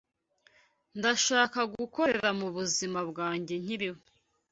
Ndashaka 0.97 1.59
kugukorera 1.69 2.29
mubuzima 2.39 2.99
bwanjye 3.09 3.53
nyiriho 3.63 3.99